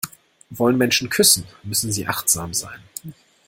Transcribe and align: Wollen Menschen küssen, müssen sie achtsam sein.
Wollen 0.49 0.79
Menschen 0.79 1.11
küssen, 1.11 1.45
müssen 1.61 1.91
sie 1.91 2.07
achtsam 2.07 2.55
sein. 2.55 2.79